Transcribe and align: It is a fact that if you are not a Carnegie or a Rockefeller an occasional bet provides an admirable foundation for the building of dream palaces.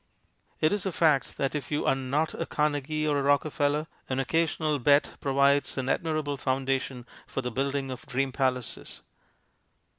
It 0.59 0.73
is 0.73 0.87
a 0.87 0.91
fact 0.91 1.37
that 1.37 1.53
if 1.53 1.69
you 1.69 1.85
are 1.85 1.93
not 1.93 2.33
a 2.33 2.47
Carnegie 2.47 3.07
or 3.07 3.19
a 3.19 3.21
Rockefeller 3.21 3.85
an 4.09 4.19
occasional 4.19 4.79
bet 4.79 5.13
provides 5.19 5.77
an 5.77 5.89
admirable 5.89 6.37
foundation 6.37 7.05
for 7.27 7.41
the 7.43 7.51
building 7.51 7.91
of 7.91 8.07
dream 8.07 8.31
palaces. 8.31 9.01